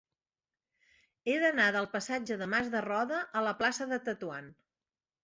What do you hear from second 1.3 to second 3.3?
d'anar del passatge de Mas de Roda